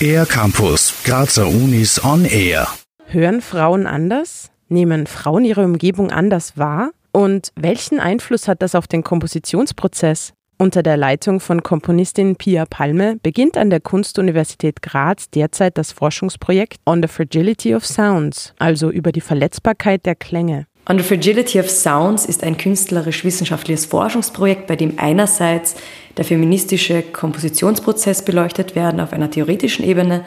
Air 0.00 0.26
Campus, 0.26 0.94
Grazer 1.04 1.46
Unis 1.46 2.04
on 2.04 2.24
Air. 2.24 2.68
Hören 3.06 3.40
Frauen 3.40 3.86
anders? 3.86 4.50
Nehmen 4.68 5.06
Frauen 5.06 5.44
ihre 5.44 5.64
Umgebung 5.64 6.10
anders 6.10 6.58
wahr? 6.58 6.90
Und 7.12 7.52
welchen 7.56 8.00
Einfluss 8.00 8.48
hat 8.48 8.60
das 8.60 8.74
auf 8.74 8.86
den 8.86 9.02
Kompositionsprozess? 9.02 10.32
Unter 10.58 10.82
der 10.82 10.96
Leitung 10.96 11.40
von 11.40 11.62
Komponistin 11.62 12.36
Pia 12.36 12.64
Palme 12.64 13.16
beginnt 13.22 13.56
an 13.56 13.70
der 13.70 13.80
Kunstuniversität 13.80 14.82
Graz 14.82 15.30
derzeit 15.30 15.78
das 15.78 15.90
Forschungsprojekt 15.90 16.78
On 16.86 17.02
the 17.02 17.08
Fragility 17.08 17.74
of 17.74 17.84
Sounds, 17.84 18.54
also 18.58 18.90
über 18.90 19.10
die 19.10 19.20
Verletzbarkeit 19.20 20.06
der 20.06 20.14
Klänge. 20.14 20.66
On 20.86 20.98
the 20.98 21.04
Fragility 21.04 21.58
of 21.58 21.70
Sounds 21.70 22.26
ist 22.26 22.44
ein 22.44 22.58
künstlerisch-wissenschaftliches 22.58 23.86
Forschungsprojekt, 23.86 24.66
bei 24.66 24.76
dem 24.76 24.98
einerseits 24.98 25.76
der 26.18 26.26
feministische 26.26 27.02
Kompositionsprozess 27.02 28.22
beleuchtet 28.22 28.74
werden 28.74 29.00
auf 29.00 29.14
einer 29.14 29.30
theoretischen 29.30 29.84
Ebene, 29.84 30.24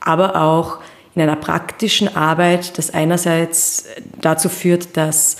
aber 0.00 0.40
auch 0.40 0.78
in 1.14 1.20
einer 1.20 1.36
praktischen 1.36 2.14
Arbeit, 2.16 2.78
das 2.78 2.94
einerseits 2.94 3.84
dazu 4.20 4.48
führt, 4.48 4.96
dass 4.96 5.36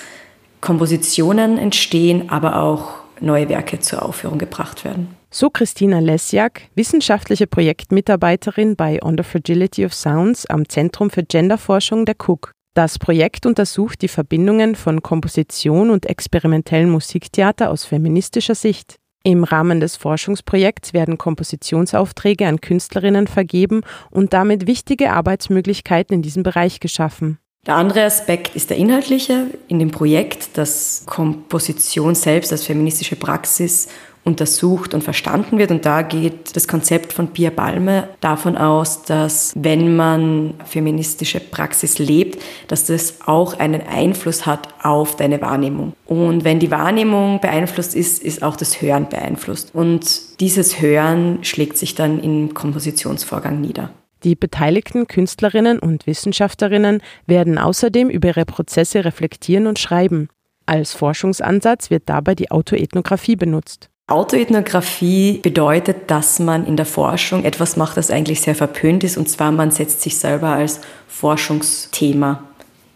Kompositionen 0.60 1.56
entstehen, 1.56 2.28
aber 2.28 2.60
auch 2.60 2.94
neue 3.20 3.48
Werke 3.48 3.80
zur 3.80 4.04
Aufführung 4.04 4.38
gebracht 4.38 4.84
werden. 4.84 5.16
So 5.30 5.48
Christina 5.50 5.98
Lesjak, 5.98 6.62
wissenschaftliche 6.74 7.46
Projektmitarbeiterin 7.46 8.76
bei 8.76 9.02
On 9.02 9.16
the 9.16 9.22
Fragility 9.22 9.86
of 9.86 9.94
Sounds 9.94 10.46
am 10.46 10.68
Zentrum 10.68 11.10
für 11.10 11.22
Genderforschung 11.22 12.04
der 12.04 12.16
Cook. 12.18 12.52
Das 12.74 12.98
Projekt 12.98 13.46
untersucht 13.46 14.02
die 14.02 14.08
Verbindungen 14.08 14.76
von 14.76 15.02
Komposition 15.02 15.90
und 15.90 16.06
experimentellen 16.06 16.90
Musiktheater 16.90 17.70
aus 17.70 17.84
feministischer 17.84 18.54
Sicht. 18.54 18.96
Im 19.24 19.44
Rahmen 19.44 19.80
des 19.80 19.96
Forschungsprojekts 19.96 20.92
werden 20.92 21.18
Kompositionsaufträge 21.18 22.46
an 22.46 22.60
Künstlerinnen 22.60 23.26
vergeben 23.26 23.82
und 24.10 24.32
damit 24.32 24.66
wichtige 24.66 25.12
Arbeitsmöglichkeiten 25.12 26.14
in 26.14 26.22
diesem 26.22 26.44
Bereich 26.44 26.80
geschaffen. 26.80 27.38
Der 27.66 27.74
andere 27.74 28.04
Aspekt 28.04 28.54
ist 28.54 28.70
der 28.70 28.76
inhaltliche. 28.76 29.48
In 29.66 29.78
dem 29.78 29.90
Projekt, 29.90 30.56
das 30.56 31.02
Komposition 31.04 32.14
selbst 32.14 32.52
als 32.52 32.64
feministische 32.64 33.16
Praxis 33.16 33.88
untersucht 34.24 34.94
und 34.94 35.02
verstanden 35.02 35.58
wird. 35.58 35.70
Und 35.70 35.86
da 35.86 36.02
geht 36.02 36.54
das 36.54 36.68
Konzept 36.68 37.12
von 37.12 37.28
Pia 37.28 37.50
Balme 37.50 38.08
davon 38.20 38.56
aus, 38.56 39.02
dass 39.02 39.52
wenn 39.56 39.96
man 39.96 40.54
feministische 40.64 41.40
Praxis 41.40 41.98
lebt, 41.98 42.42
dass 42.68 42.86
das 42.86 43.20
auch 43.26 43.58
einen 43.58 43.82
Einfluss 43.86 44.46
hat 44.46 44.68
auf 44.82 45.16
deine 45.16 45.40
Wahrnehmung. 45.40 45.94
Und 46.06 46.44
wenn 46.44 46.58
die 46.58 46.70
Wahrnehmung 46.70 47.40
beeinflusst 47.40 47.94
ist, 47.94 48.22
ist 48.22 48.42
auch 48.42 48.56
das 48.56 48.80
Hören 48.80 49.08
beeinflusst. 49.08 49.74
Und 49.74 50.40
dieses 50.40 50.80
Hören 50.80 51.42
schlägt 51.42 51.78
sich 51.78 51.94
dann 51.94 52.22
im 52.22 52.54
Kompositionsvorgang 52.54 53.60
nieder. 53.60 53.90
Die 54.24 54.34
beteiligten 54.34 55.06
Künstlerinnen 55.06 55.78
und 55.78 56.06
Wissenschaftlerinnen 56.06 57.02
werden 57.26 57.56
außerdem 57.56 58.10
über 58.10 58.28
ihre 58.28 58.44
Prozesse 58.44 59.04
reflektieren 59.04 59.66
und 59.66 59.78
schreiben. 59.78 60.28
Als 60.66 60.92
Forschungsansatz 60.92 61.90
wird 61.90 62.08
dabei 62.08 62.34
die 62.34 62.50
Autoethnographie 62.50 63.36
benutzt. 63.36 63.90
Autoethnographie 64.08 65.38
bedeutet, 65.42 66.10
dass 66.10 66.38
man 66.38 66.66
in 66.66 66.76
der 66.76 66.86
Forschung 66.86 67.44
etwas 67.44 67.76
macht, 67.76 67.98
das 67.98 68.10
eigentlich 68.10 68.40
sehr 68.40 68.54
verpönt 68.54 69.04
ist, 69.04 69.18
und 69.18 69.28
zwar 69.28 69.52
man 69.52 69.70
setzt 69.70 70.00
sich 70.00 70.16
selber 70.16 70.48
als 70.48 70.80
Forschungsthema. 71.08 72.42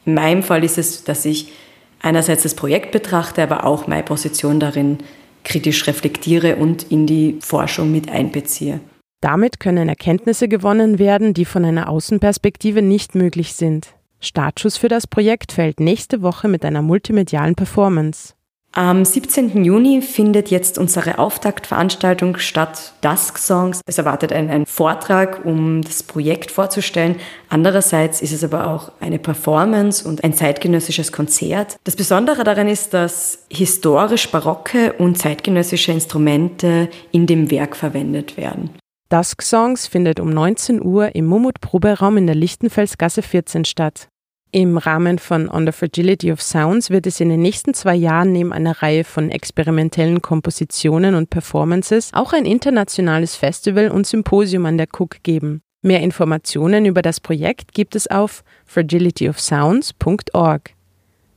In 0.07 0.15
meinem 0.15 0.43
Fall 0.43 0.65
ist 0.65 0.79
es, 0.79 1.05
dass 1.05 1.27
ich 1.27 1.53
einerseits 2.01 2.45
das 2.45 2.55
Projekt 2.55 2.93
betrachte, 2.93 3.43
aber 3.43 3.65
auch 3.65 3.87
meine 3.87 4.03
Position 4.03 4.59
darin 4.59 4.99
kritisch 5.45 5.87
reflektiere 5.87 6.57
und 6.57 6.91
in 6.91 7.07
die 7.07 7.37
Forschung 7.41 7.93
mit 7.93 8.11
einbeziehe. 8.11 8.81
Damit 9.21 9.61
können 9.61 9.91
Erkenntnisse 9.91 10.49
gewonnen 10.49 10.99
werden, 10.99 11.35
die 11.35 11.45
von 11.45 11.65
einer 11.67 11.91
Außenperspektive 11.91 12.81
nicht 12.81 13.15
möglich 13.15 13.53
sind. 13.53 13.95
Startschuss 14.19 14.79
für 14.79 14.89
das 14.89 15.07
Projekt 15.07 15.53
fällt 15.53 15.79
nächste 15.79 16.23
Woche 16.23 16.49
mit 16.49 16.65
einer 16.65 16.81
multimedialen 16.81 17.55
Performance. 17.55 18.33
Am 18.75 19.05
17. 19.05 19.65
Juni 19.65 20.01
findet 20.01 20.51
jetzt 20.51 20.79
unsere 20.79 21.19
Auftaktveranstaltung 21.19 22.39
statt, 22.39 22.95
Dusk 23.03 23.37
Songs. 23.37 23.83
Es 23.85 23.99
erwartet 23.99 24.33
einen, 24.33 24.49
einen, 24.49 24.65
Vortrag, 24.65 25.45
um 25.45 25.83
das 25.83 26.03
Projekt 26.03 26.51
vorzustellen. 26.51 27.17
Andererseits 27.51 28.23
ist 28.23 28.33
es 28.33 28.43
aber 28.43 28.69
auch 28.69 28.91
eine 28.99 29.19
Performance 29.19 30.09
und 30.09 30.25
ein 30.25 30.33
zeitgenössisches 30.33 31.13
Konzert. 31.13 31.77
Das 31.85 31.97
Besondere 31.97 32.45
daran 32.45 32.67
ist, 32.67 32.95
dass 32.95 33.45
historisch 33.51 34.31
barocke 34.31 34.95
und 34.95 35.19
zeitgenössische 35.19 35.93
Instrumente 35.93 36.89
in 37.11 37.27
dem 37.27 37.51
Werk 37.51 37.77
verwendet 37.77 38.39
werden. 38.39 38.71
Dusk 39.11 39.43
Songs 39.43 39.87
findet 39.87 40.19
um 40.19 40.31
19 40.31 40.83
Uhr 40.83 41.15
im 41.15 41.27
Mumut 41.27 41.61
Proberaum 41.61 42.17
in 42.17 42.27
der 42.27 42.37
Lichtenfelsgasse 42.37 43.21
14 43.21 43.67
statt. 43.67 44.09
Im 44.55 44.77
Rahmen 44.77 45.19
von 45.19 45.49
On 45.49 45.65
the 45.65 45.73
Fragility 45.73 46.31
of 46.31 46.43
Sounds 46.43 46.91
wird 46.91 47.07
es 47.07 47.21
in 47.21 47.31
den 47.31 47.41
nächsten 47.41 47.73
zwei 47.73 47.95
Jahren 47.95 48.33
neben 48.33 48.53
einer 48.53 48.83
Reihe 48.83 49.03
von 49.03 49.31
experimentellen 49.31 50.21
Kompositionen 50.21 51.15
und 51.15 51.31
Performances 51.31 52.11
auch 52.13 52.35
ein 52.35 52.45
internationales 52.45 53.35
Festival 53.35 53.89
und 53.89 54.07
Symposium 54.07 54.67
an 54.67 54.77
der 54.77 54.89
Cook 54.93 55.23
geben. 55.23 55.63
Mehr 55.81 56.01
Informationen 56.01 56.85
über 56.85 57.01
das 57.01 57.19
Projekt 57.19 57.73
gibt 57.73 57.97
es 57.97 58.09
auf 58.09 58.45
fragilityofsounds.org. 58.67 60.75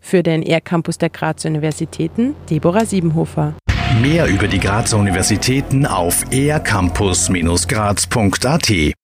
Für 0.01 0.21
den 0.21 0.41
Air 0.41 0.59
Campus 0.59 0.97
der 0.97 1.09
Grazer 1.09 1.47
Universitäten 1.47 2.35
Deborah 2.49 2.85
Siebenhofer. 2.85 3.53
Mehr 4.01 4.27
über 4.27 4.49
die 4.49 4.59
Grazer 4.59 4.97
Universitäten 4.97 5.85
auf 5.85 6.25
aircampus-graz.at 6.33 8.95